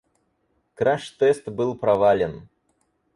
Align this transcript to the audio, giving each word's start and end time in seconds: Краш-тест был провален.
Краш-тест 0.73 1.47
был 1.49 1.75
провален. 1.77 2.49